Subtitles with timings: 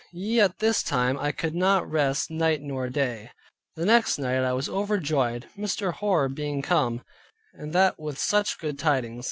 [0.13, 3.29] Yea, at this time I could not rest night nor day.
[3.75, 5.93] The next night I was overjoyed, Mr.
[5.93, 7.03] Hoar being come,
[7.53, 9.19] and that with such good tidings.